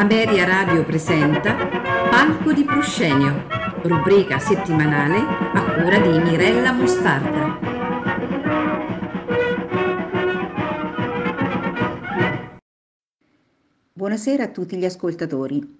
Ameria 0.00 0.46
Radio 0.46 0.82
presenta 0.82 1.54
Palco 2.08 2.54
di 2.54 2.64
Proscenio, 2.64 3.46
rubrica 3.82 4.38
settimanale 4.38 5.18
a 5.18 5.74
cura 5.74 5.98
di 5.98 6.18
Mirella 6.18 6.72
Mostarda. 6.72 7.58
Buonasera 13.92 14.44
a 14.44 14.48
tutti 14.48 14.78
gli 14.78 14.86
ascoltatori. 14.86 15.78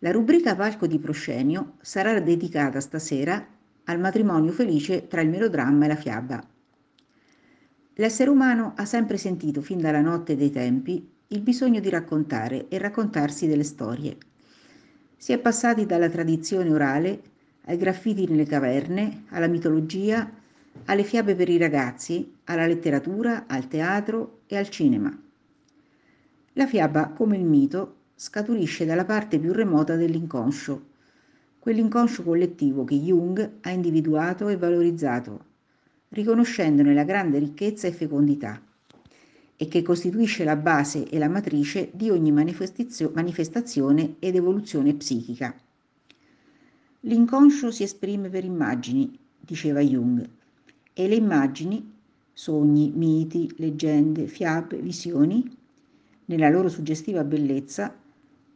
La 0.00 0.10
rubrica 0.10 0.54
Palco 0.54 0.86
di 0.86 0.98
Proscenio 0.98 1.76
sarà 1.80 2.20
dedicata 2.20 2.78
stasera 2.78 3.42
al 3.84 3.98
matrimonio 3.98 4.52
felice 4.52 5.06
tra 5.08 5.22
il 5.22 5.30
melodramma 5.30 5.86
e 5.86 5.88
la 5.88 5.96
fiaba. 5.96 6.46
L'essere 7.94 8.28
umano 8.28 8.74
ha 8.76 8.84
sempre 8.84 9.16
sentito 9.16 9.62
fin 9.62 9.80
dalla 9.80 10.02
notte 10.02 10.36
dei 10.36 10.50
tempi 10.50 11.18
il 11.32 11.42
bisogno 11.42 11.78
di 11.78 11.88
raccontare 11.88 12.66
e 12.66 12.76
raccontarsi 12.78 13.46
delle 13.46 13.62
storie. 13.62 14.16
Si 15.16 15.32
è 15.32 15.38
passati 15.38 15.86
dalla 15.86 16.08
tradizione 16.08 16.72
orale 16.72 17.22
ai 17.66 17.76
graffiti 17.76 18.26
nelle 18.26 18.46
caverne, 18.46 19.26
alla 19.28 19.46
mitologia, 19.46 20.28
alle 20.86 21.04
fiabe 21.04 21.36
per 21.36 21.48
i 21.48 21.56
ragazzi, 21.56 22.34
alla 22.46 22.66
letteratura, 22.66 23.44
al 23.46 23.68
teatro 23.68 24.40
e 24.48 24.56
al 24.56 24.68
cinema. 24.70 25.16
La 26.54 26.66
fiaba, 26.66 27.10
come 27.10 27.36
il 27.36 27.44
mito, 27.44 27.98
scaturisce 28.16 28.84
dalla 28.84 29.04
parte 29.04 29.38
più 29.38 29.52
remota 29.52 29.94
dell'inconscio, 29.94 30.86
quell'inconscio 31.60 32.24
collettivo 32.24 32.82
che 32.82 32.96
Jung 32.96 33.58
ha 33.60 33.70
individuato 33.70 34.48
e 34.48 34.56
valorizzato 34.56 35.44
riconoscendone 36.08 36.92
la 36.92 37.04
grande 37.04 37.38
ricchezza 37.38 37.86
e 37.86 37.92
fecondità 37.92 38.60
e 39.62 39.68
che 39.68 39.82
costituisce 39.82 40.42
la 40.42 40.56
base 40.56 41.06
e 41.06 41.18
la 41.18 41.28
matrice 41.28 41.90
di 41.92 42.08
ogni 42.08 42.32
manifestazione 42.32 44.14
ed 44.18 44.34
evoluzione 44.34 44.94
psichica. 44.94 45.54
L'inconscio 47.00 47.70
si 47.70 47.82
esprime 47.82 48.30
per 48.30 48.42
immagini, 48.42 49.14
diceva 49.38 49.80
Jung, 49.80 50.26
e 50.94 51.06
le 51.06 51.14
immagini, 51.14 51.92
sogni, 52.32 52.90
miti, 52.94 53.52
leggende, 53.56 54.28
fiabe, 54.28 54.78
visioni, 54.78 55.46
nella 56.24 56.48
loro 56.48 56.70
suggestiva 56.70 57.22
bellezza, 57.22 57.94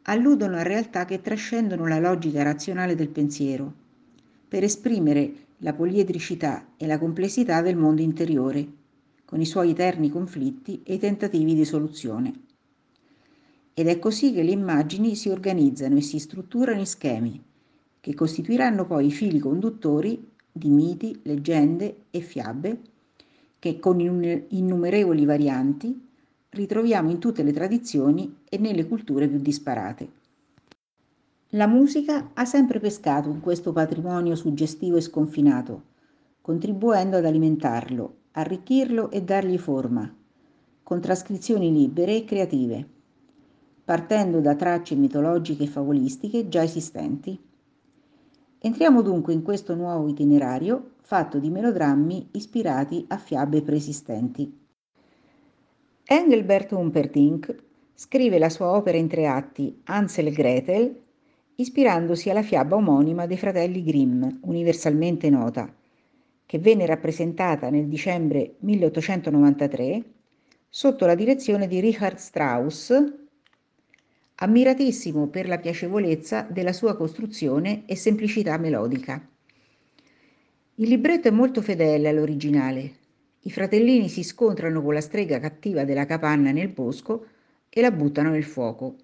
alludono 0.05 0.57
a 0.57 0.63
realtà 0.63 1.05
che 1.05 1.21
trascendono 1.21 1.87
la 1.87 1.99
logica 1.99 2.43
razionale 2.43 2.95
del 2.95 3.11
pensiero, 3.11 3.71
per 4.49 4.65
esprimere 4.65 5.35
la 5.59 5.75
poliedricità 5.75 6.65
e 6.79 6.87
la 6.87 6.99
complessità 6.99 7.61
del 7.61 7.77
mondo 7.77 8.01
interiore, 8.01 8.84
con 9.35 9.43
i 9.43 9.47
suoi 9.47 9.71
eterni 9.71 10.11
conflitti 10.11 10.83
e 10.85 10.95
i 10.95 10.99
tentativi 10.99 11.57
di 11.57 11.65
soluzione. 11.65 12.33
Ed 13.75 13.89
è 13.89 13.99
così 13.99 14.33
che 14.33 14.45
le 14.45 14.53
immagini 14.53 15.17
si 15.17 15.29
organizzano 15.29 15.97
e 15.97 16.03
si 16.03 16.21
strutturano 16.21 16.79
in 16.79 16.87
schemi, 16.87 17.43
che 17.99 18.15
costituiranno 18.15 18.87
poi 18.87 19.07
i 19.07 19.11
fili 19.11 19.41
conduttori 19.41 20.31
di 20.53 20.69
miti, 20.69 21.19
leggende 21.25 22.05
e 22.13 22.21
fiabe, 22.21 22.81
che 23.59 23.81
con 23.81 23.99
innumerevoli 23.99 25.25
varianti 25.25 26.01
ritroviamo 26.51 27.11
in 27.11 27.19
tutte 27.19 27.43
le 27.43 27.53
tradizioni 27.53 28.37
e 28.49 28.57
nelle 28.59 28.87
culture 28.87 29.27
più 29.27 29.41
disparate. 29.41 30.09
La 31.49 31.67
musica 31.67 32.31
ha 32.35 32.45
sempre 32.45 32.79
pescato 32.79 33.31
in 33.31 33.41
questo 33.41 33.73
patrimonio 33.73 34.37
suggestivo 34.37 34.97
e 34.97 35.01
sconfinato, 35.01 35.83
contribuendo 36.41 37.17
ad 37.17 37.25
alimentarlo, 37.25 38.23
arricchirlo 38.37 39.11
e 39.11 39.23
dargli 39.23 39.59
forma, 39.59 40.13
con 40.83 41.01
trascrizioni 41.01 41.73
libere 41.73 42.17
e 42.17 42.25
creative, 42.25 42.89
partendo 43.85 44.41
da 44.41 44.57
tracce 44.57 44.97
mitologiche 44.97 45.65
e 45.65 45.69
favolistiche 45.69 46.49
già 46.49 46.63
esistenti. 46.63 47.39
Entriamo 48.59 49.03
dunque 49.03 49.33
in 49.33 49.43
questo 49.43 49.75
nuovo 49.75 50.09
itinerario 50.09 50.95
fatto 51.03 51.39
di 51.39 51.49
melodrammi 51.49 52.31
ispirati 52.33 53.05
a 53.09 53.19
fiabe 53.19 53.63
preesistenti. 53.63 54.63
Engelbert 56.05 56.73
Humperdinck 56.73 57.55
scrive 57.95 58.39
la 58.39 58.49
sua 58.49 58.73
opera 58.75 58.97
in 58.97 59.07
tre 59.07 59.29
atti 59.29 59.81
Hansel 59.85 60.27
e 60.27 60.31
Gretel 60.31 61.01
ispirandosi 61.55 62.31
alla 62.31 62.43
fiaba 62.43 62.75
omonima 62.75 63.27
dei 63.27 63.37
fratelli 63.37 63.85
Grimm, 63.85 64.25
universalmente 64.41 65.31
nota, 65.31 65.73
che 66.47 66.59
venne 66.59 66.87
rappresentata 66.87 67.71
nel 67.71 67.87
dicembre 67.87 68.57
1893 68.61 70.03
sotto 70.69 71.07
la 71.07 71.15
direzione 71.15 71.67
di 71.67 71.81
Richard 71.81 72.17
Strauss, 72.17 72.93
ammiratissimo 74.37 75.29
per 75.29 75.47
la 75.47 75.59
piacevolezza 75.59 76.43
della 76.51 76.73
sua 76.73 76.97
costruzione 76.97 77.85
e 77.87 77.97
semplicità 77.97 78.59
melodica. 78.59 79.25
Il 80.77 80.89
libretto 80.89 81.29
è 81.29 81.31
molto 81.31 81.63
fedele 81.63 82.09
all'originale. 82.09 82.93
I 83.43 83.51
fratellini 83.51 84.09
si 84.09 84.25
scontrano 84.25 84.83
con 84.83 84.95
la 84.95 85.01
strega 85.01 85.39
cattiva 85.39 85.85
della 85.85 86.07
capanna 86.07 86.51
nel 86.51 86.69
bosco 86.69 87.27
e 87.69 87.81
la 87.81 87.93
buttano 87.93 88.31
nel 88.31 88.45
fuoco. 88.45 88.97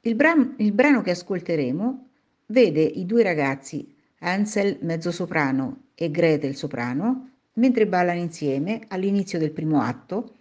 Il, 0.00 0.16
bran- 0.16 0.54
il 0.58 0.72
brano 0.72 1.02
che 1.02 1.12
ascolteremo 1.12 2.08
vede 2.46 2.82
i 2.82 3.06
due 3.06 3.22
ragazzi, 3.22 3.94
Ansel 4.18 4.78
mezzosoprano 4.80 5.83
e 5.94 6.10
Gretel 6.10 6.56
soprano, 6.56 7.30
mentre 7.54 7.86
ballano 7.86 8.20
insieme 8.20 8.82
all'inizio 8.88 9.38
del 9.38 9.52
primo 9.52 9.80
atto, 9.80 10.36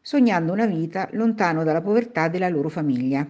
sognando 0.00 0.52
una 0.52 0.66
vita 0.66 1.08
lontano 1.12 1.64
dalla 1.64 1.80
povertà 1.80 2.28
della 2.28 2.48
loro 2.48 2.68
famiglia. 2.68 3.26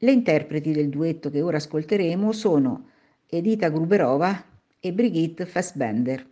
Le 0.00 0.12
interpreti 0.12 0.72
del 0.72 0.88
duetto 0.88 1.30
che 1.30 1.42
ora 1.42 1.56
ascolteremo 1.56 2.32
sono 2.32 2.90
Edita 3.26 3.68
Gruberova 3.68 4.44
e 4.78 4.92
Brigitte 4.92 5.44
Fassbender. 5.44 6.24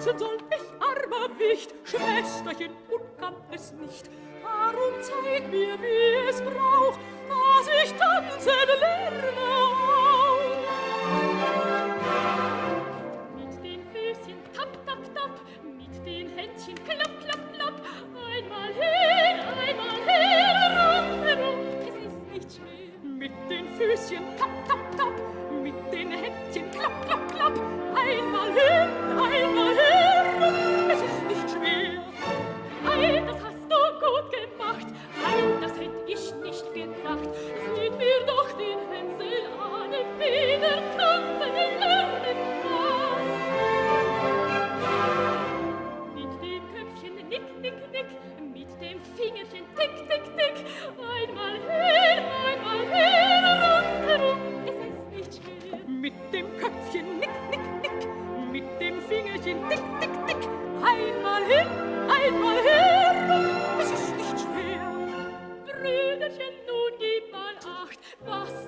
Tanzen 0.00 0.18
soll 0.18 0.38
ich 0.50 0.82
armer 0.82 1.28
Wicht, 1.38 1.74
Schwesterchen, 1.84 2.72
und 2.88 3.18
kann 3.18 3.34
es 3.52 3.72
nicht. 3.72 4.08
Darum 4.42 4.94
zeig 5.02 5.50
mir, 5.50 5.76
wie 5.80 6.28
es 6.28 6.40
braucht, 6.40 6.98
dass 7.28 7.68
ich 7.84 7.92
tanzen 7.92 8.52
lerne 8.80 9.89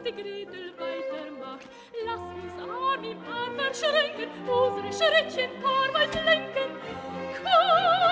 die 0.04 0.10
Gretel 0.10 0.72
weitermacht. 0.78 1.68
Lass 2.04 2.20
uns 2.34 2.54
Arm 2.60 3.04
im 3.04 3.18
Arm 3.24 3.54
verschränken, 3.56 4.28
unsere 4.48 4.92
Schrittchen 4.92 5.50
paarweise 5.62 6.20
lenken. 6.24 6.70
Komm! 7.38 8.02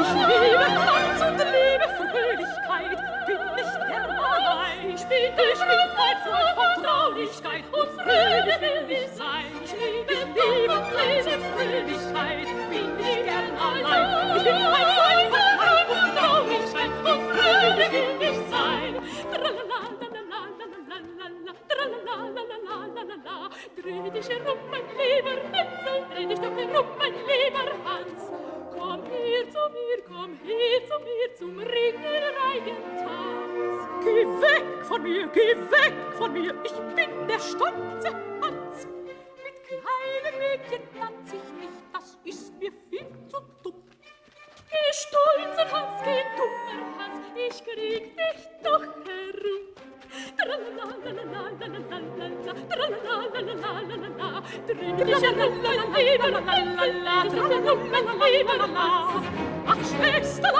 Ich 0.00 0.12
liebe 0.28 0.66
Tanz 0.76 1.20
und 1.22 1.38
liebe 1.38 1.88
Fröhlichkeit, 1.96 2.98
bin 3.26 3.42
nicht 3.56 3.76
gern 3.88 4.10
allein. 4.10 4.78
Ich 4.94 5.04
bin 5.04 5.32
die 5.36 5.56
Schwierigkeit 5.56 6.18
voll 6.22 6.50
Vertraulichkeit, 6.54 7.64
Fröhlichkeit 7.64 7.64
und 7.72 7.88
fröhlich 8.02 8.60
will 8.60 8.90
ich 8.90 9.10
sein. 9.16 9.50
Ich 9.64 9.72
liebe 9.72 10.14
Liebe 10.36 10.76
lese 10.96 11.34
Fröhlichkeit, 11.56 12.48
bin 12.68 12.90
ich 12.98 13.20
gern 13.24 13.50
allein. 13.56 14.36
Ich 14.36 14.42
bin 14.44 14.54
ein 14.54 14.88
Freund 14.96 15.32
von 15.88 16.08
Traurigkeit 16.16 16.92
und 17.04 17.20
fröhlich 17.32 17.92
will 17.92 18.10
ich 18.20 18.20
sein. 18.20 18.29
Dreh 23.10 24.06
dich 24.10 24.28
herum, 24.28 24.58
mein 24.70 24.84
lieber 24.96 25.32
Hänsel, 25.52 26.04
dreh 26.14 26.26
dich 26.26 26.38
doch 26.38 26.56
herum, 26.56 26.86
mein 26.96 27.12
lieber 27.12 27.72
Hans. 27.84 28.30
Komm 28.70 29.02
her 29.04 29.50
zu 29.50 29.58
mir, 29.72 30.00
komm 30.06 30.38
her 30.44 30.86
zu 30.86 30.96
mir, 31.00 31.34
zum 31.34 31.58
Ringelreigen-Tanz. 31.58 33.88
Geh 34.04 34.24
weg 34.40 34.64
von 34.84 35.02
mir, 35.02 35.26
geh 35.26 35.56
weg 35.56 35.92
von 36.16 36.32
mir, 36.32 36.54
ich 36.64 36.78
bin 36.94 37.26
der 37.26 37.40
stolze 37.40 38.14
Hans. 38.40 38.86
Mit 38.86 39.64
kleinen 39.66 40.38
Mädchen 40.38 40.82
tanz 40.96 41.32
ich 41.32 41.52
nicht, 41.60 41.82
das 41.92 42.16
ist 42.24 42.54
mir 42.60 42.70
viel 42.88 43.08
zu 43.28 43.40
dumm. 43.64 43.82
Geh 44.70 44.92
stolzer 44.92 45.68
Hans, 45.72 46.00
geh 46.04 46.22
dummer 46.36 46.80
Hans, 46.96 47.26
ich 47.34 47.64
krieg 47.64 48.16
dich 48.16 48.48
doch 48.62 48.84
herum. 49.04 49.66
Ach, 59.66 59.76
Schwester, 59.76 60.59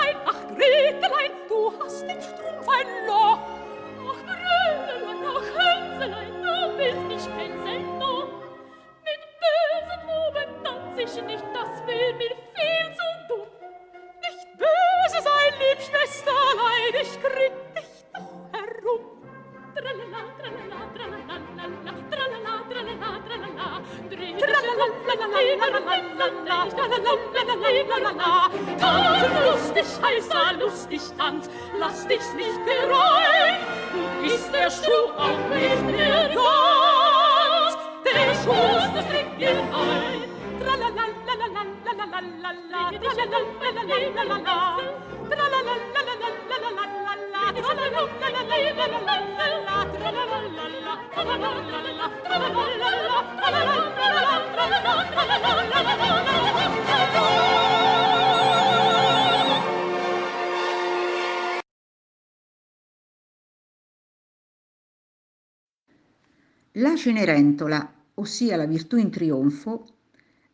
Cenerentola, 67.01 67.95
ossia 68.17 68.57
la 68.59 68.67
virtù 68.67 68.99
in 68.99 69.11
trionfo, 69.11 69.87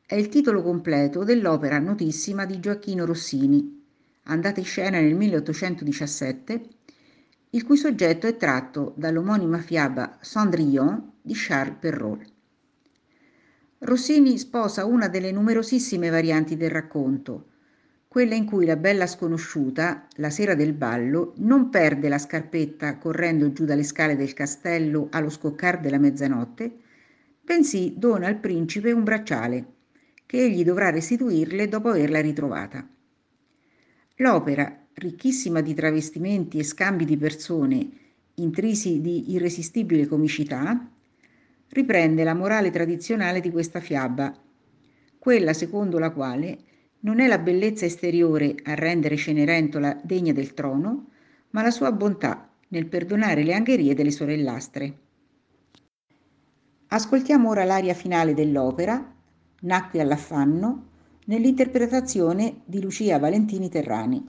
è 0.06 0.14
il 0.14 0.28
titolo 0.28 0.62
completo 0.62 1.24
dell'opera 1.24 1.80
notissima 1.80 2.46
di 2.46 2.60
Gioacchino 2.60 3.04
Rossini, 3.04 3.84
andata 4.26 4.60
in 4.60 4.64
scena 4.64 5.00
nel 5.00 5.16
1817, 5.16 6.68
il 7.50 7.64
cui 7.64 7.76
soggetto 7.76 8.28
è 8.28 8.36
tratto 8.36 8.94
dall'omonima 8.96 9.58
fiaba 9.58 10.18
Cendrillon 10.22 11.14
di 11.20 11.32
Charles 11.34 11.78
Perrault. 11.80 12.32
Rossini 13.78 14.38
sposa 14.38 14.84
una 14.84 15.08
delle 15.08 15.32
numerosissime 15.32 16.10
varianti 16.10 16.56
del 16.56 16.70
racconto, 16.70 17.46
quella 18.08 18.34
in 18.34 18.46
cui 18.46 18.64
la 18.64 18.76
bella 18.76 19.06
sconosciuta, 19.06 20.06
la 20.16 20.30
sera 20.30 20.54
del 20.54 20.72
ballo, 20.72 21.34
non 21.38 21.68
perde 21.68 22.08
la 22.08 22.18
scarpetta 22.18 22.96
correndo 22.98 23.52
giù 23.52 23.64
dalle 23.64 23.82
scale 23.82 24.16
del 24.16 24.32
castello 24.32 25.08
allo 25.10 25.28
scoccar 25.28 25.80
della 25.80 25.98
mezzanotte, 25.98 26.78
bensì 27.42 27.94
dona 27.96 28.26
al 28.26 28.38
principe 28.38 28.92
un 28.92 29.04
bracciale, 29.04 29.66
che 30.24 30.42
egli 30.42 30.64
dovrà 30.64 30.90
restituirle 30.90 31.68
dopo 31.68 31.88
averla 31.88 32.20
ritrovata. 32.20 32.88
L'opera, 34.16 34.86
ricchissima 34.94 35.60
di 35.60 35.74
travestimenti 35.74 36.58
e 36.58 36.64
scambi 36.64 37.04
di 37.04 37.16
persone, 37.16 37.90
intrisi 38.34 39.00
di 39.00 39.32
irresistibile 39.32 40.06
comicità, 40.06 40.90
riprende 41.68 42.24
la 42.24 42.34
morale 42.34 42.70
tradizionale 42.70 43.40
di 43.40 43.50
questa 43.50 43.80
fiaba, 43.80 44.34
quella 45.18 45.52
secondo 45.52 45.98
la 45.98 46.10
quale 46.10 46.58
non 47.00 47.20
è 47.20 47.26
la 47.26 47.38
bellezza 47.38 47.84
esteriore 47.84 48.54
a 48.64 48.74
rendere 48.74 49.16
Cenerentola 49.16 50.00
degna 50.02 50.32
del 50.32 50.54
trono, 50.54 51.10
ma 51.50 51.62
la 51.62 51.70
sua 51.70 51.92
bontà 51.92 52.48
nel 52.68 52.86
perdonare 52.86 53.42
le 53.42 53.54
angherie 53.54 53.94
delle 53.94 54.10
sorellastre. 54.10 54.98
Ascoltiamo 56.88 57.48
ora 57.48 57.64
l'aria 57.64 57.94
finale 57.94 58.34
dell'opera, 58.34 59.14
Nacque 59.58 60.00
all'affanno, 60.00 60.88
nell'interpretazione 61.26 62.60
di 62.64 62.80
Lucia 62.80 63.18
Valentini 63.18 63.68
Terrani. 63.68 64.26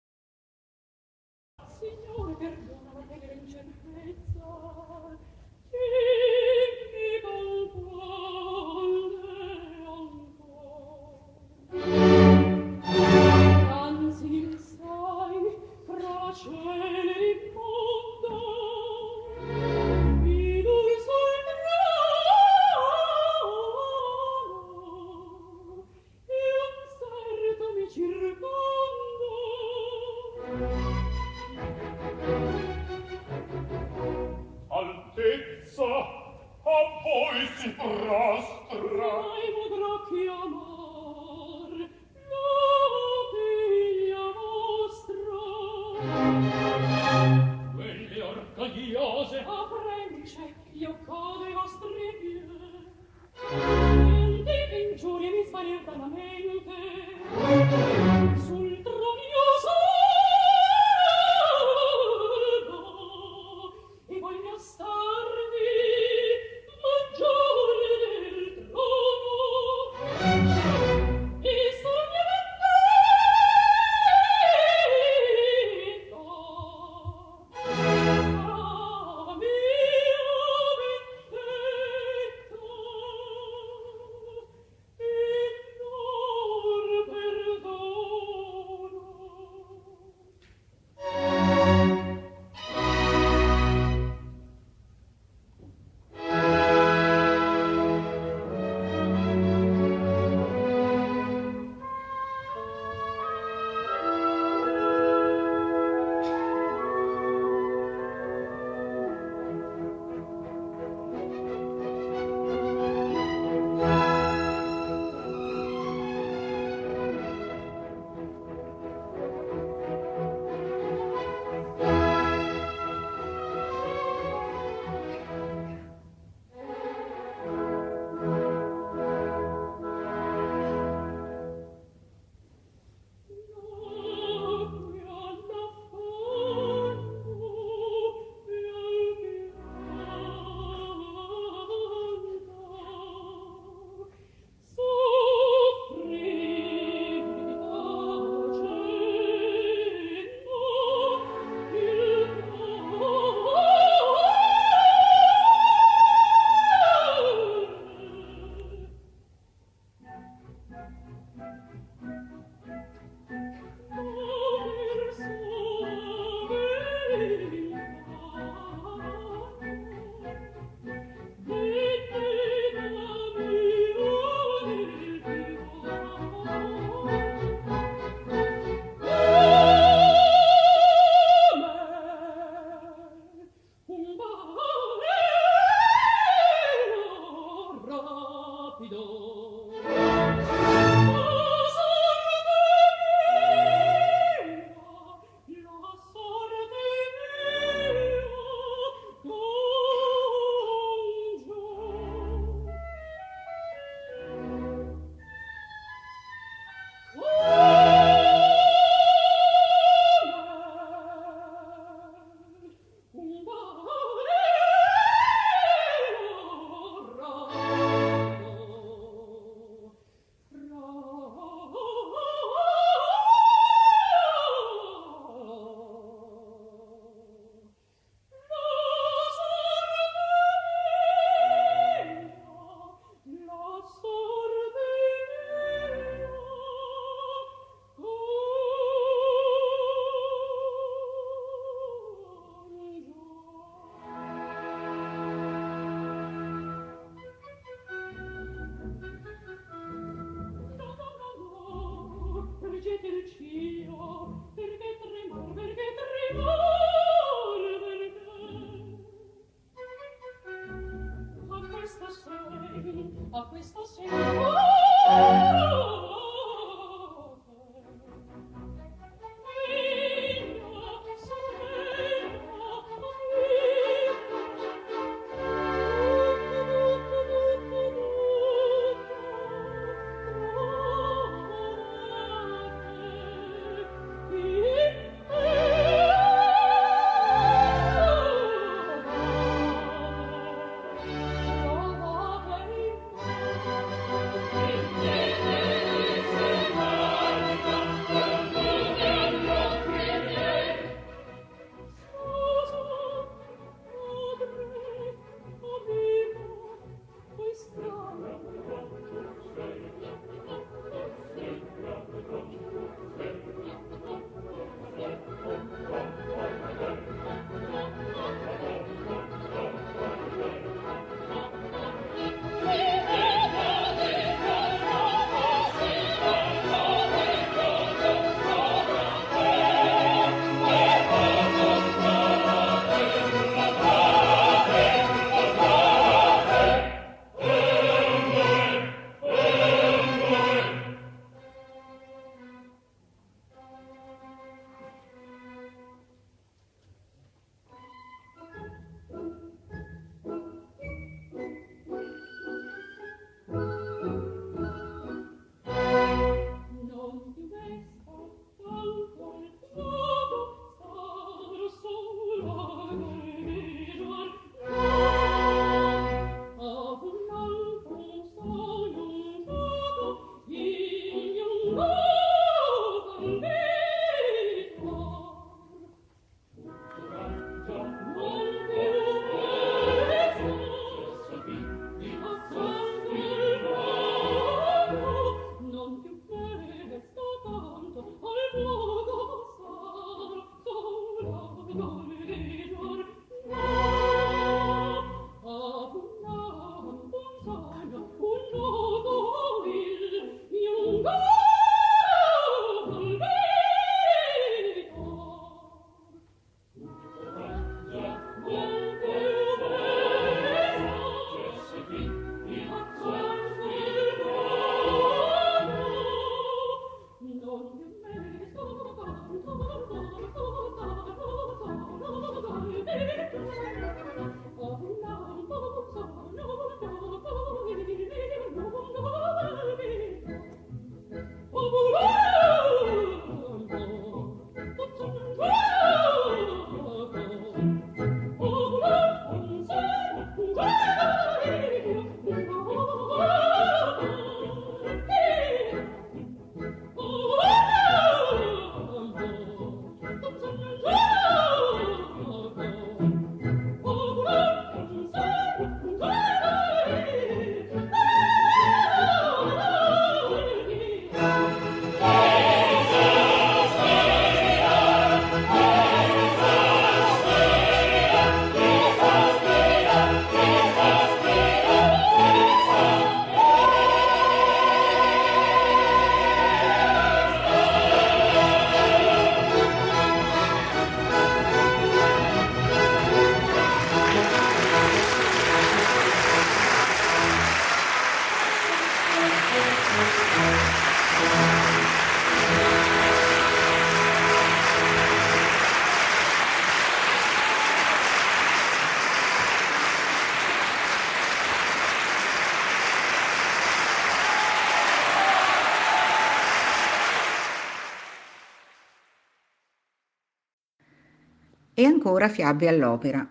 E 511.79 511.85
ancora 511.85 512.27
fiabe 512.27 512.67
all'opera. 512.67 513.29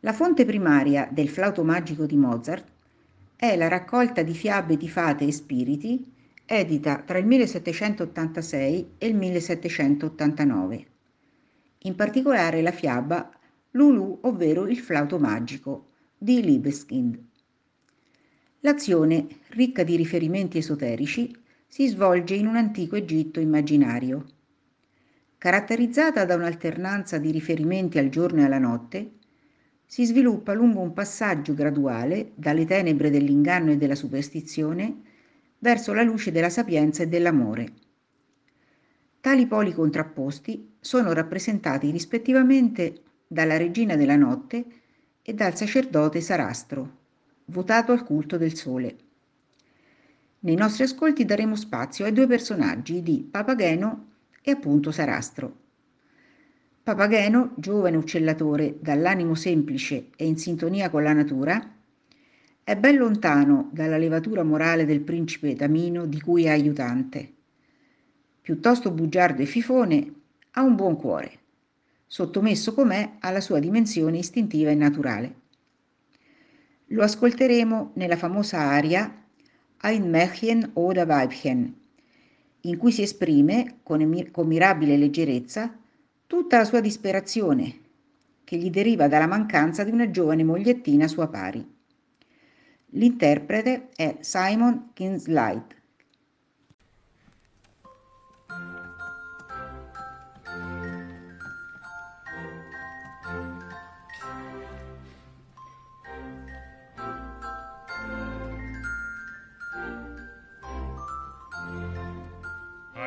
La 0.00 0.14
fonte 0.14 0.46
primaria 0.46 1.06
del 1.12 1.28
flauto 1.28 1.62
magico 1.62 2.06
di 2.06 2.16
Mozart 2.16 2.64
è 3.36 3.54
la 3.54 3.68
raccolta 3.68 4.22
di 4.22 4.32
fiabe 4.32 4.78
di 4.78 4.88
fate 4.88 5.26
e 5.26 5.32
spiriti 5.32 6.10
edita 6.46 7.02
tra 7.04 7.18
il 7.18 7.26
1786 7.26 8.92
e 8.96 9.06
il 9.06 9.14
1789. 9.14 10.86
In 11.80 11.94
particolare 11.96 12.62
la 12.62 12.72
fiaba 12.72 13.30
Lulu, 13.72 14.20
ovvero 14.22 14.66
il 14.66 14.78
flauto 14.78 15.18
magico 15.18 15.88
di 16.16 16.42
Libeskind. 16.42 17.22
L'azione, 18.60 19.26
ricca 19.48 19.82
di 19.82 19.96
riferimenti 19.96 20.56
esoterici, 20.56 21.30
si 21.68 21.88
svolge 21.88 22.36
in 22.36 22.46
un 22.46 22.56
antico 22.56 22.96
Egitto 22.96 23.38
immaginario 23.38 24.24
caratterizzata 25.42 26.24
da 26.24 26.36
un'alternanza 26.36 27.18
di 27.18 27.32
riferimenti 27.32 27.98
al 27.98 28.10
giorno 28.10 28.42
e 28.42 28.44
alla 28.44 28.60
notte, 28.60 29.14
si 29.84 30.06
sviluppa 30.06 30.52
lungo 30.52 30.78
un 30.78 30.92
passaggio 30.92 31.52
graduale 31.52 32.30
dalle 32.36 32.64
tenebre 32.64 33.10
dell'inganno 33.10 33.72
e 33.72 33.76
della 33.76 33.96
superstizione 33.96 35.00
verso 35.58 35.92
la 35.94 36.04
luce 36.04 36.30
della 36.30 36.48
sapienza 36.48 37.02
e 37.02 37.08
dell'amore. 37.08 37.72
Tali 39.20 39.48
poli 39.48 39.72
contrapposti 39.72 40.74
sono 40.78 41.12
rappresentati 41.12 41.90
rispettivamente 41.90 43.02
dalla 43.26 43.56
regina 43.56 43.96
della 43.96 44.14
notte 44.14 44.64
e 45.22 45.34
dal 45.34 45.56
sacerdote 45.56 46.20
Sarastro, 46.20 46.98
votato 47.46 47.90
al 47.90 48.04
culto 48.04 48.36
del 48.36 48.54
sole. 48.54 48.96
Nei 50.38 50.54
nostri 50.54 50.84
ascolti 50.84 51.24
daremo 51.24 51.56
spazio 51.56 52.04
ai 52.04 52.12
due 52.12 52.28
personaggi 52.28 53.02
di 53.02 53.26
Papageno 53.28 54.10
e 54.42 54.50
appunto 54.50 54.90
Sarastro. 54.90 55.60
Papageno, 56.82 57.52
giovane 57.56 57.96
uccellatore 57.96 58.76
dall'animo 58.80 59.36
semplice 59.36 60.08
e 60.16 60.26
in 60.26 60.36
sintonia 60.36 60.90
con 60.90 61.04
la 61.04 61.12
natura, 61.12 61.74
è 62.64 62.76
ben 62.76 62.96
lontano 62.96 63.70
dalla 63.72 63.96
levatura 63.96 64.42
morale 64.42 64.84
del 64.84 65.00
principe 65.00 65.54
Damino 65.54 66.06
di 66.06 66.20
cui 66.20 66.44
è 66.44 66.48
aiutante. 66.48 67.32
Piuttosto 68.40 68.90
bugiardo 68.90 69.42
e 69.42 69.46
fifone, 69.46 70.12
ha 70.52 70.62
un 70.62 70.74
buon 70.74 70.96
cuore, 70.96 71.38
sottomesso 72.06 72.74
com'è 72.74 73.16
alla 73.20 73.40
sua 73.40 73.60
dimensione 73.60 74.18
istintiva 74.18 74.70
e 74.70 74.74
naturale. 74.74 75.34
Lo 76.86 77.02
ascolteremo 77.02 77.92
nella 77.94 78.16
famosa 78.16 78.58
aria 78.58 79.24
Ein 79.82 80.10
Märchen 80.10 80.70
oder 80.74 81.06
Weibchen, 81.06 81.74
in 82.62 82.76
cui 82.76 82.92
si 82.92 83.02
esprime 83.02 83.78
con, 83.82 84.28
con 84.30 84.46
mirabile 84.46 84.96
leggerezza 84.96 85.76
tutta 86.26 86.58
la 86.58 86.64
sua 86.64 86.80
disperazione, 86.80 87.80
che 88.44 88.56
gli 88.56 88.70
deriva 88.70 89.08
dalla 89.08 89.26
mancanza 89.26 89.84
di 89.84 89.90
una 89.90 90.10
giovane 90.10 90.44
mogliettina 90.44 91.08
sua 91.08 91.28
pari. 91.28 91.66
L'interprete 92.94 93.88
è 93.94 94.16
Simon 94.20 94.90
Kinslight. 94.92 95.81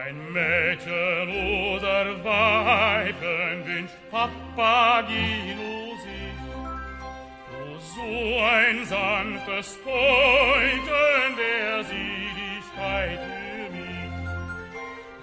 Ein 0.07 0.31
Mädchen 0.31 1.29
oder 1.73 2.23
Weiben 2.23 3.65
wünscht 3.65 3.95
Papagino 4.11 5.97
sich, 6.03 6.37
O 7.51 7.79
so 7.79 8.39
ein 8.39 8.85
sanftes 8.85 9.79
Deuten 9.83 11.35
der 11.39 11.83
Seligkeit 11.85 13.19
für 13.19 13.65
mich, 13.73 14.13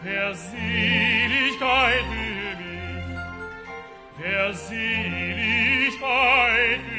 der 0.05 0.35
Seligkeit 0.35 2.05
für 2.11 2.57
mich, 2.59 3.21
der 4.21 4.53
Seligkeit 4.53 6.01
für 6.81 6.87
mich. 6.87 6.92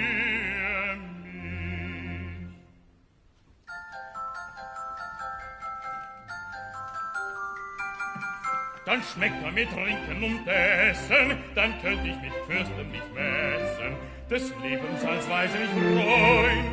Dann 8.86 9.02
schmeckt 9.02 9.42
er 9.44 9.52
mir 9.52 9.68
trinken 9.70 10.24
und 10.24 10.48
essen, 10.48 11.38
dann 11.56 11.74
könnt 11.82 12.06
ich 12.06 12.16
mich 12.22 12.34
fürsten 12.48 12.92
nicht 12.92 13.14
messen, 13.14 13.96
des 14.30 14.54
Lebens 14.62 15.04
als 15.06 15.30
Weise 15.30 15.58
mich 15.58 15.70
freuen 15.70 16.66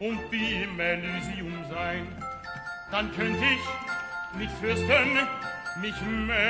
und 0.00 0.18
wie 0.30 0.62
im 0.62 0.80
Elysium 0.80 1.64
sein. 1.70 2.06
Dann 2.90 3.12
könnt 3.14 3.36
ich 3.36 3.60
nicht 4.38 4.52
fürsten, 4.60 5.18
mich 5.80 6.00
messen, 6.26 6.40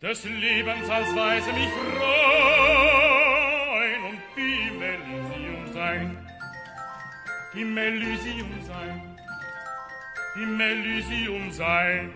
des 0.00 0.24
Lebens 0.24 0.88
als 0.88 1.14
Weise 1.14 1.52
mich 1.52 1.70
freuen 1.98 3.24
und 4.04 4.20
wie 4.34 4.68
im 4.68 4.82
Elysium 4.82 5.72
sein. 5.72 6.18
Im 7.54 7.76
Elysium 7.78 8.62
sein 8.66 9.15
im 10.38 10.60
Elysium 10.60 11.50
sein. 11.50 12.12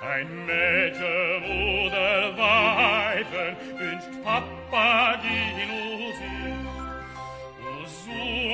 Ein 0.00 0.46
Mädchen 0.46 1.42
oder 1.84 2.36
Weifen 2.36 3.56
wünscht 3.78 4.22
Papagino 4.22 5.41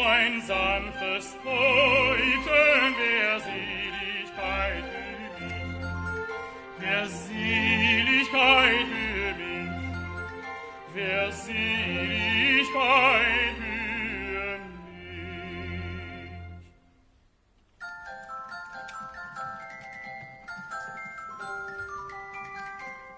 ein 0.09 0.41
sanftes 0.41 1.37
Beuten 1.45 2.95
wer 2.99 3.41
Seligkeit 3.41 4.85
für 5.39 5.45
mich, 5.45 5.77
wer 6.79 7.07
Seligkeit 7.07 8.87
für 8.87 9.35
mich, 9.35 9.71
wer 10.95 11.33
Seligkeit 11.33 12.69
für 13.57 14.59
mich. 14.59 14.79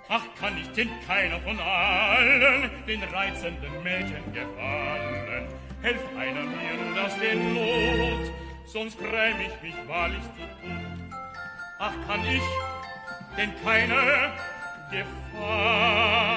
Ach, 0.08 0.24
kann 0.40 0.58
ich 0.58 0.68
denn 0.72 0.90
keiner 1.06 1.38
von 1.40 1.60
allen 1.60 2.68
den 2.86 3.02
reizenden 3.04 3.82
Mädchen 3.84 4.32
gefallen? 4.32 5.69
Helf 5.82 6.02
einer 6.18 6.42
mir 6.42 6.74
nur 6.84 7.04
aus 7.04 7.16
der 7.18 7.34
Not, 7.36 8.30
sonst 8.66 8.98
gräm 8.98 9.36
ich 9.40 9.62
mich 9.62 9.88
wahrlich 9.88 10.22
zu 10.22 10.66
tun. 10.66 11.12
Ach, 11.78 11.94
kann 12.06 12.20
ich 12.26 12.42
denn 13.36 13.52
keiner 13.64 14.32
gefallen? 14.90 16.29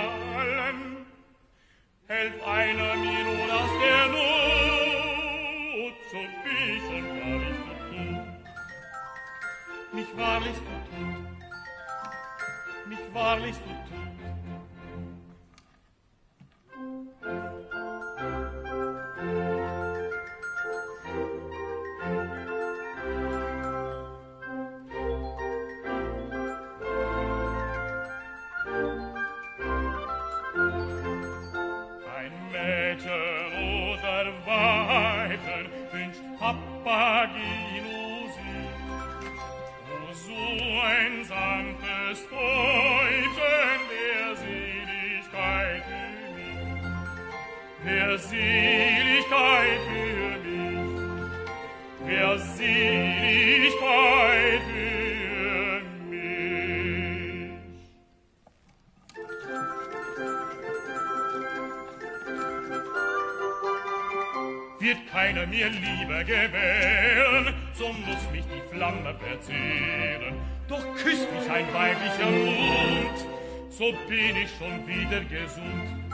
Wird 64.79 65.07
keiner 65.11 65.45
mir 65.45 65.69
Liebe 65.69 66.25
gewähren, 66.25 67.53
so 67.73 67.89
muss 67.89 68.31
mich 68.31 68.43
die 68.45 68.75
Flamme 68.75 69.15
verzehren. 69.19 70.35
Doch 70.67 70.83
küsst 70.95 71.31
mich 71.31 71.49
ein 71.51 71.71
weiblicher 71.71 72.31
Mund, 72.31 73.27
so 73.69 73.93
bin 74.07 74.37
ich 74.37 74.49
schon 74.57 74.87
wieder 74.87 75.21
gesund. 75.25 76.11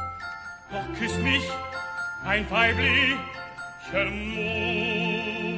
Doch 0.69 0.99
küsst 0.99 1.19
mich 1.19 1.43
ein 2.25 2.49
weiblicher 2.51 4.09
Mund. 4.11 5.48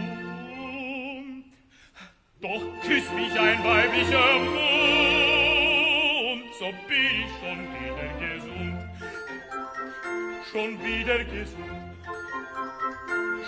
Küsst 2.92 3.14
mich 3.14 3.40
ein 3.40 3.60
weiblicher 3.64 4.40
Mund, 4.40 4.60
so 6.60 6.68
bin 6.88 7.14
ich 7.24 7.32
schon 7.40 7.60
wieder 7.80 8.08
gesund. 8.20 8.80
Schon 10.52 10.72
wieder 10.84 11.20
gesund 11.24 11.82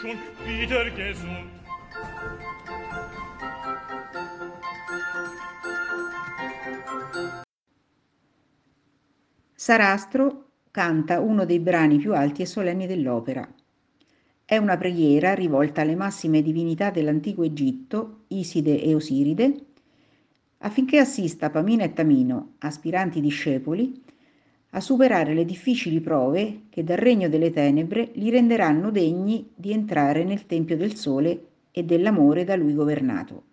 schon 0.03 0.19
wieder 0.45 0.89
gesund. 0.91 1.49
Sarastro 9.55 10.51
canta 10.71 11.21
uno 11.21 11.45
dei 11.45 11.61
brani 11.61 11.97
più 11.97 12.13
alti 12.13 12.41
e 12.41 12.45
solenni 12.45 12.85
dell'opera. 12.85 13.47
È 14.45 14.57
una 14.57 14.75
preghiera 14.75 15.33
rivolta 15.33 15.81
alle 15.81 15.95
massime 15.95 16.41
divinità 16.41 16.89
dell'antico 16.89 17.43
Egitto, 17.43 18.25
Iside 18.27 18.81
e 18.81 18.93
Osiride, 18.93 19.65
affinché 20.59 20.97
assista 20.97 21.49
Pamina 21.49 21.85
e 21.85 21.93
Tamino, 21.93 22.55
aspiranti 22.59 23.21
discepoli, 23.21 24.01
a 24.71 24.81
superare 24.81 25.33
le 25.33 25.45
difficili 25.45 26.01
prove 26.01 26.63
che 26.69 26.83
dal 26.83 26.97
regno 26.97 27.29
delle 27.29 27.51
tenebre 27.51 28.11
li 28.15 28.29
renderanno 28.29 28.91
degni 28.91 29.49
di 29.55 29.71
entrare 29.71 30.25
nel 30.25 30.45
Tempio 30.45 30.75
del 30.75 30.95
Sole 30.95 31.47
e 31.71 31.83
dell'amore 31.83 32.43
da 32.43 32.55
lui 32.55 32.73
governato. 32.73 33.43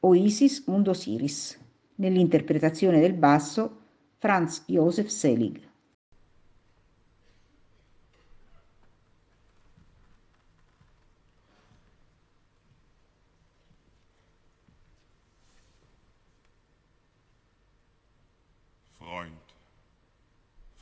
O 0.00 0.14
Isis 0.14 0.62
und 0.66 0.86
Osiris, 0.86 1.58
nell'interpretazione 1.96 3.00
del 3.00 3.14
basso 3.14 3.80
Franz 4.18 4.62
Josef 4.66 5.08
Selig. 5.08 5.65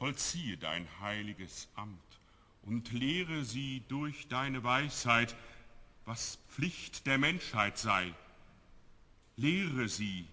Vollziehe 0.05 0.59
dein 0.59 0.87
heiliges 1.01 1.67
Amt 1.77 2.21
und 2.61 2.93
lehre 2.93 3.43
sie 3.43 3.83
durch 3.89 4.29
deine 4.29 4.63
Weisheit, 4.63 5.35
was 6.05 6.39
Pflicht 6.51 7.07
der 7.07 7.17
Menschheit 7.17 7.79
sei. 7.79 8.13
Lehre 9.37 9.89
sie, 9.89 10.27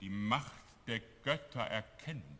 die 0.00 0.10
Macht 0.10 0.52
der 0.86 1.00
Götter 1.24 1.62
erkennen. 1.62 2.37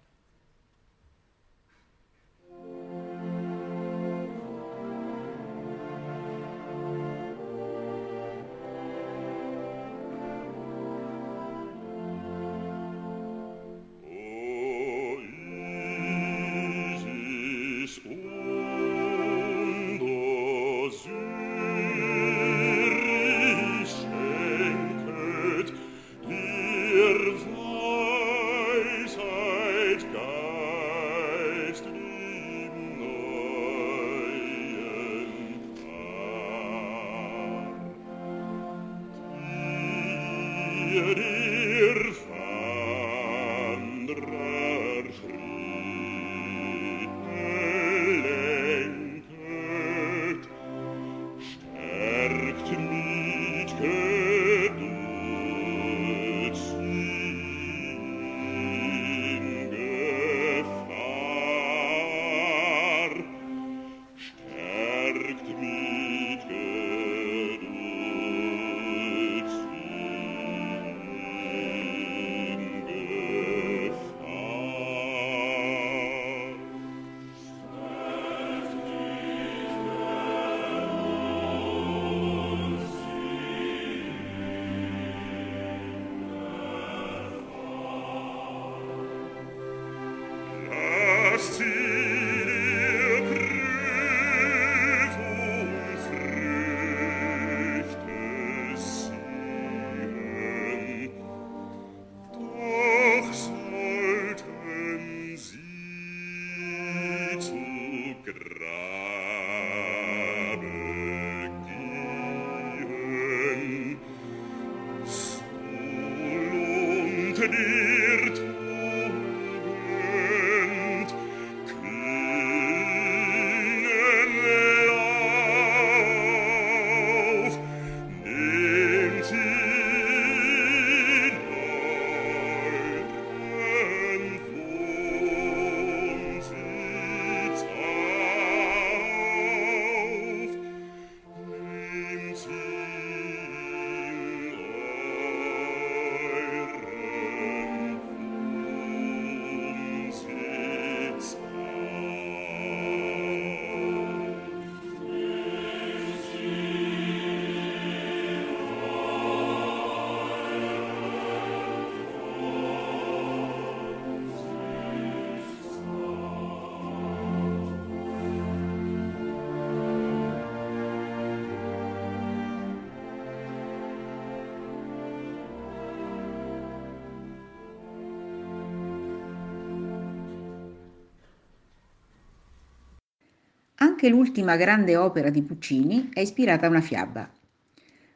Anche 184.00 184.14
l'ultima 184.14 184.54
grande 184.54 184.94
opera 184.96 185.28
di 185.28 185.42
Puccini 185.42 186.10
è 186.12 186.20
ispirata 186.20 186.66
a 186.66 186.68
una 186.68 186.80
fiaba. 186.80 187.28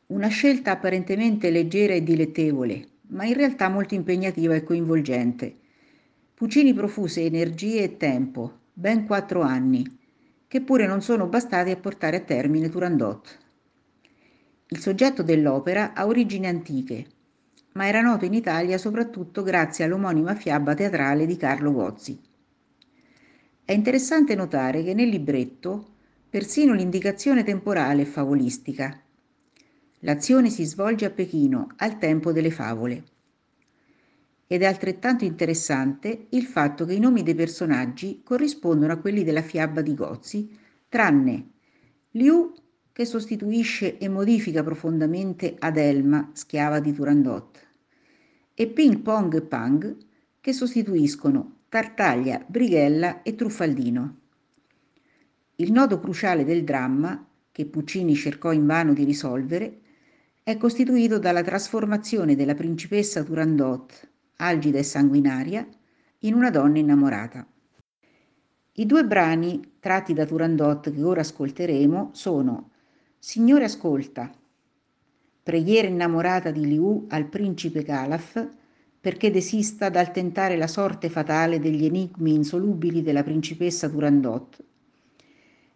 Una 0.07 0.29
scelta 0.29 0.71
apparentemente 0.71 1.51
leggera 1.51 1.93
e 1.93 2.05
dilettevole, 2.05 2.87
ma 3.09 3.25
in 3.25 3.35
realtà 3.35 3.69
molto 3.69 3.95
impegnativa 3.95 4.55
e 4.55 4.63
coinvolgente. 4.63 5.57
Puccini 6.35 6.73
profuse 6.73 7.23
energie 7.23 7.83
e 7.83 7.97
tempo, 7.97 8.61
ben 8.73 9.07
quattro 9.07 9.41
anni, 9.41 9.85
che 10.47 10.61
pure 10.61 10.87
non 10.87 11.03
sono 11.03 11.27
bastati 11.27 11.73
a 11.73 11.77
portare 11.77 12.19
a 12.19 12.21
termine 12.21 12.69
Turandot. 12.69 13.39
Il 14.69 14.79
soggetto 14.79 15.25
dell'opera 15.25 15.95
ha 15.95 16.07
origini 16.07 16.47
antiche, 16.47 17.07
ma 17.73 17.89
era 17.89 18.01
noto 18.01 18.25
in 18.25 18.35
Italia 18.35 18.79
soprattutto 18.79 19.43
grazie 19.43 19.83
all'omonima 19.83 20.37
fiaba 20.37 20.75
teatrale 20.75 21.27
di 21.27 21.37
Carlo 21.37 21.73
Gozzi. 21.73 22.31
È 23.73 23.75
interessante 23.75 24.35
notare 24.35 24.83
che 24.83 24.93
nel 24.93 25.09
libretto 25.09 25.93
persino 26.29 26.75
l'indicazione 26.75 27.43
temporale 27.43 28.03
è 28.03 28.05
favolistica. 28.05 29.01
L'azione 30.01 30.51
si 30.51 30.65
svolge 30.65 31.07
a 31.07 31.11
Pechino 31.11 31.69
al 31.77 31.97
tempo 31.97 32.33
delle 32.33 32.51
favole. 32.51 33.03
Ed 34.47 34.61
è 34.61 34.67
altrettanto 34.67 35.25
interessante 35.25 36.27
il 36.33 36.43
fatto 36.43 36.85
che 36.85 36.93
i 36.93 36.99
nomi 36.99 37.23
dei 37.23 37.35
personaggi 37.35 38.21
corrispondono 38.23 38.93
a 38.93 38.99
quelli 38.99 39.25
della 39.25 39.41
fiaba 39.41 39.81
di 39.81 39.95
Gozzi, 39.95 40.55
tranne 40.91 41.53
Liu 42.11 42.53
che 42.93 43.07
sostituisce 43.07 43.97
e 43.97 44.07
modifica 44.11 44.63
profondamente 44.63 45.57
Adelma, 45.59 46.29
schiava 46.35 46.79
di 46.79 46.93
Turandot, 46.93 47.67
e 48.53 48.67
Ping 48.67 48.99
Pong 48.99 49.35
e 49.35 49.41
Pang 49.41 49.97
che 50.43 50.53
sostituiscono 50.53 51.61
Tartaglia, 51.73 52.45
Brighella 52.47 53.23
e 53.23 53.35
Truffaldino. 53.35 54.17
Il 55.57 55.73
nodo 55.73 55.99
cruciale 56.01 56.45
del 56.45 56.65
dramma, 56.65 57.27
che 57.51 57.65
Puccini 57.65 58.15
cercò 58.15 58.53
invano 58.53 58.93
di 58.93 59.05
risolvere, 59.05 59.81
è 60.43 60.59
costituito 60.59 61.19
dalla 61.19 61.41
trasformazione 61.41 62.37
della 62.37 62.55
principessa 62.55 63.23
Turandot, 63.23 64.07
algida 64.37 64.81
e 64.81 64.83
sanguinaria, 64.83 65.67
in 66.19 66.35
una 66.35 66.51
donna 66.51 66.79
innamorata. 66.79 67.51
I 68.73 68.85
due 68.85 69.07
brani 69.07 69.77
tratti 69.81 70.13
da 70.13 70.27
Turandot 70.27 70.93
che 70.93 71.03
ora 71.03 71.23
ascolteremo 71.23 72.11
sono 72.13 72.73
Signore 73.19 73.65
ascolta, 73.65 74.31
preghiera 75.43 75.89
innamorata 75.89 76.51
di 76.51 76.67
Liu 76.67 77.07
al 77.09 77.31
principe 77.31 77.83
Calaf 77.83 78.61
perché 79.03 79.33
desista 79.33 79.89
dal 79.89 80.13
tentare 80.13 80.57
la 80.57 80.69
sorte 80.69 81.11
fatale 81.11 81.59
degli 81.59 81.85
enigmi 81.85 82.35
insolubili 82.35 83.03
della 83.03 83.25
principessa 83.25 83.89
Turandot, 83.89 84.65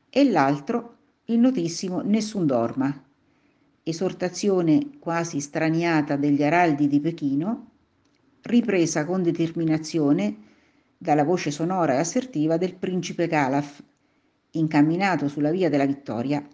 e 0.09 0.31
l'altro 0.31 0.95
il 1.25 1.41
notissimo 1.41 2.03
Nessun 2.03 2.47
dorma, 2.47 3.05
esortazione 3.83 4.91
quasi 5.01 5.41
straniata 5.41 6.15
degli 6.15 6.45
araldi 6.45 6.87
di 6.87 7.01
Pechino, 7.01 7.71
ripresa 8.43 9.05
con 9.05 9.25
determinazione 9.25 10.37
dalla 10.97 11.25
voce 11.25 11.51
sonora 11.51 11.95
e 11.95 11.99
assertiva 11.99 12.57
del 12.57 12.77
principe 12.77 13.27
Calaf, 13.27 13.83
incamminato 14.53 15.27
sulla 15.27 15.51
via 15.51 15.69
della 15.69 15.85
vittoria. 15.85 16.47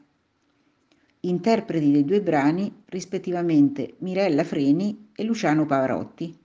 Interpreti 1.21 1.93
dei 1.93 2.07
due 2.07 2.23
brani 2.23 2.83
rispettivamente 2.87 3.97
Mirella 3.99 4.43
Freni 4.43 5.11
e 5.15 5.23
Luciano 5.23 5.67
Pavarotti. 5.67 6.41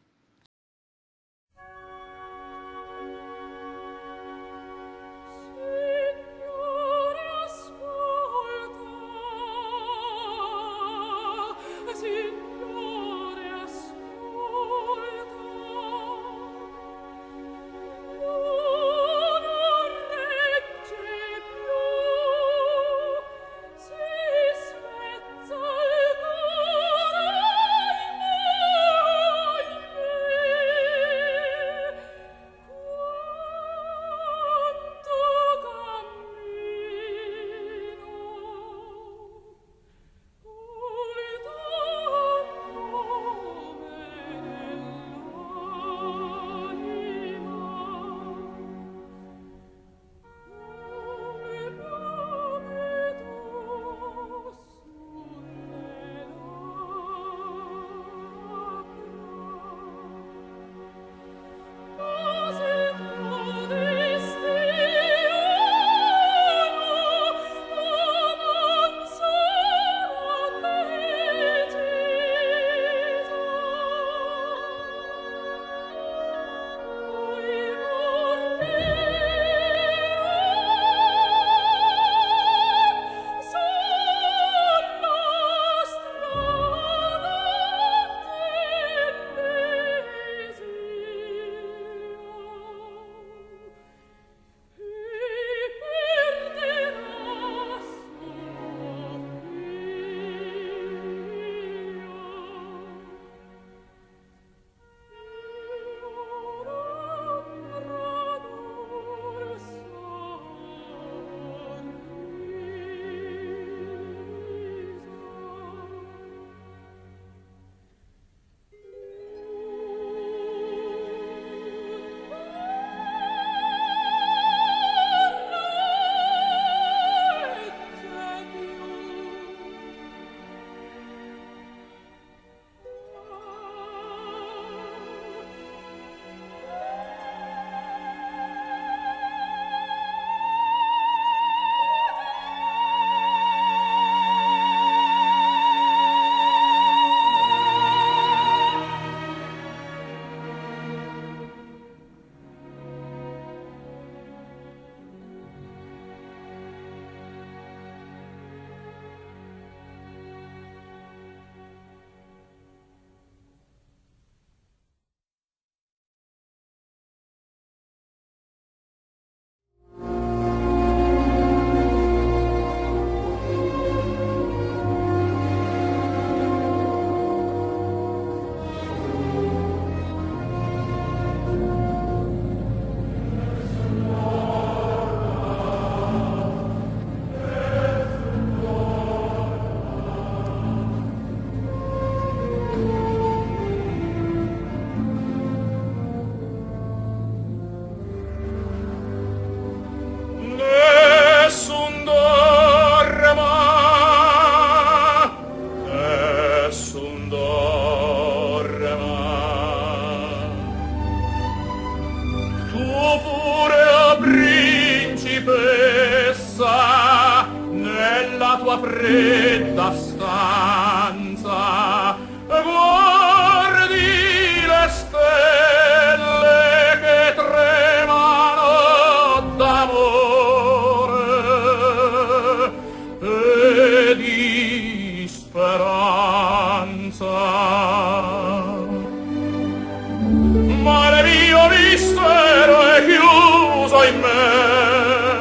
mistero 241.97 242.81
è 242.93 243.05
chiuso 243.05 244.03
in 244.03 244.19
me. 244.19 245.36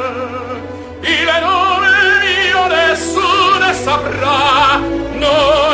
Il 1.02 1.28
nome 1.42 1.88
mio 2.24 2.66
nessuno 2.66 3.72
saprà, 3.84 4.80
noi 5.12 5.65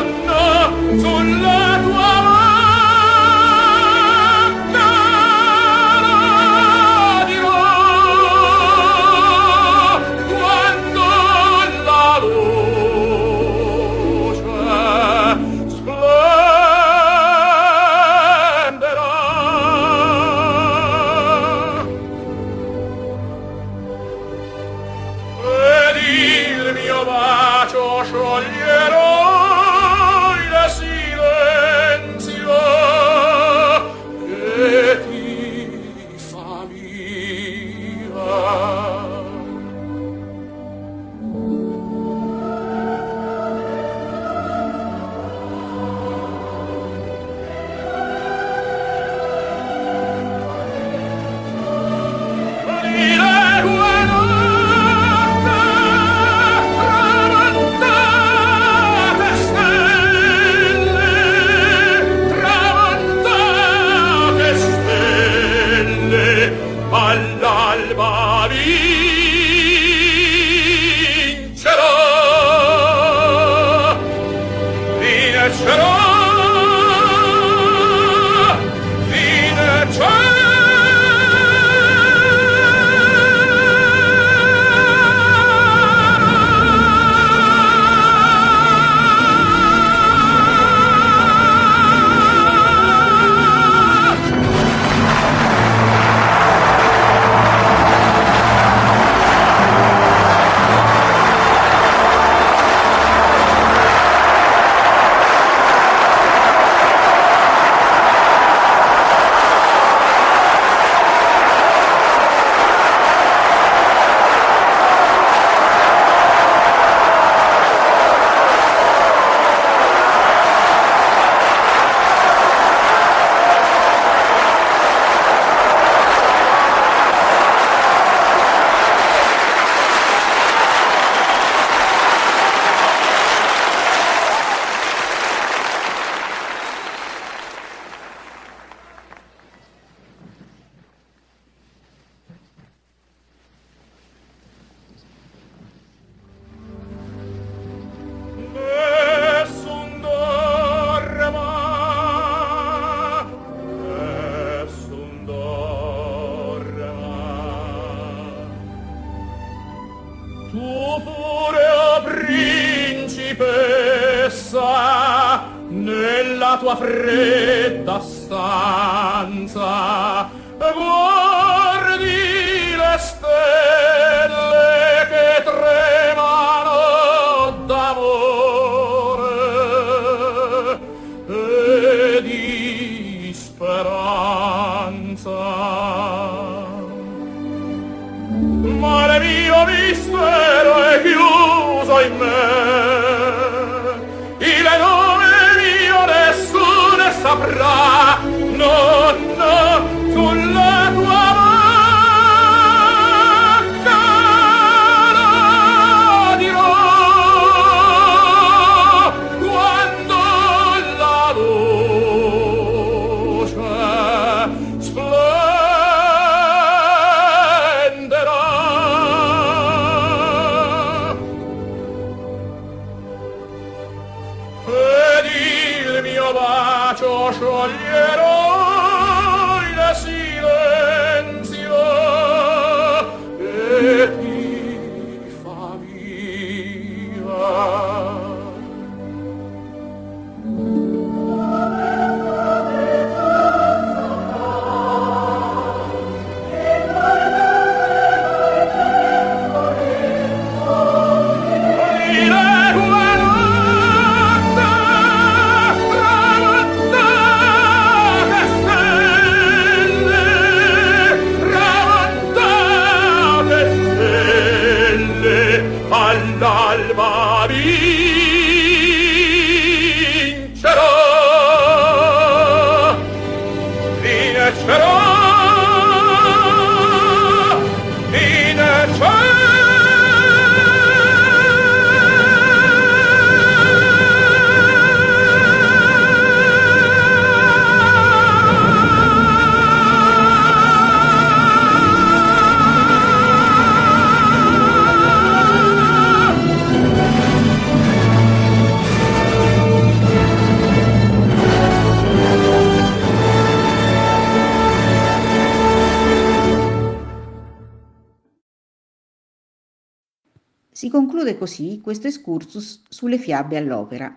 conclude 311.23 311.39
così 311.39 311.81
questo 311.81 312.09
excursus 312.09 312.83
sulle 312.89 313.17
fiabe 313.17 313.57
all'opera. 313.57 314.13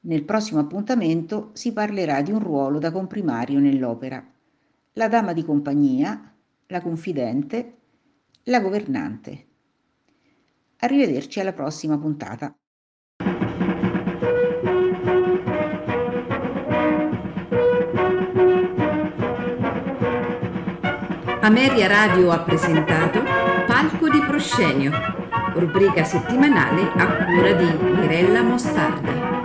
Nel 0.00 0.22
prossimo 0.24 0.60
appuntamento 0.60 1.50
si 1.54 1.72
parlerà 1.72 2.20
di 2.20 2.30
un 2.30 2.40
ruolo 2.40 2.78
da 2.78 2.92
comprimario 2.92 3.58
nell'opera. 3.58 4.22
La 4.92 5.08
dama 5.08 5.32
di 5.32 5.42
compagnia, 5.42 6.34
la 6.66 6.82
confidente, 6.82 7.76
la 8.44 8.60
governante. 8.60 9.46
Arrivederci 10.80 11.40
alla 11.40 11.54
prossima 11.54 11.96
puntata. 11.96 12.54
Ameria 21.40 21.86
Radio 21.86 22.30
ha 22.30 22.40
presentato 22.40 23.22
Palco 23.66 24.10
di 24.10 24.20
Proscenio, 24.20 25.25
rubrica 25.58 26.04
settimanale 26.04 26.92
a 26.96 27.24
cura 27.24 27.52
di 27.52 27.66
Mirella 27.98 28.42
Mostarda. 28.42 29.35